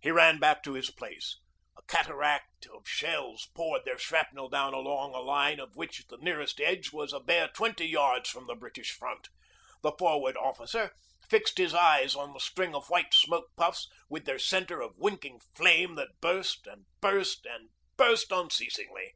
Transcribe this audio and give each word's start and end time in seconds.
He 0.00 0.10
ran 0.10 0.40
back 0.40 0.64
to 0.64 0.72
his 0.72 0.90
place. 0.90 1.38
A 1.76 1.82
cataract 1.82 2.66
of 2.74 2.88
shells 2.88 3.46
poured 3.54 3.84
their 3.84 3.96
shrapnel 3.96 4.48
down 4.48 4.74
along 4.74 5.14
a 5.14 5.20
line 5.20 5.60
of 5.60 5.76
which 5.76 6.04
the 6.08 6.16
nearest 6.16 6.60
edge 6.60 6.90
was 6.90 7.12
a 7.12 7.20
bare 7.20 7.46
twenty 7.46 7.86
yards 7.86 8.28
from 8.28 8.48
the 8.48 8.56
British 8.56 8.90
front. 8.90 9.28
The 9.82 9.92
Forward 9.96 10.36
Officer 10.36 10.90
fixed 11.30 11.58
his 11.58 11.74
eyes 11.74 12.16
on 12.16 12.32
the 12.32 12.40
string 12.40 12.74
of 12.74 12.90
white 12.90 13.14
smoke 13.14 13.50
puffs 13.56 13.88
with 14.08 14.24
their 14.24 14.40
centre 14.40 14.80
of 14.80 14.96
winking 14.98 15.40
flame 15.54 15.94
that 15.94 16.20
burst 16.20 16.66
and 16.66 16.86
burst 17.00 17.46
and 17.46 17.70
burst 17.96 18.32
unceasingly. 18.32 19.14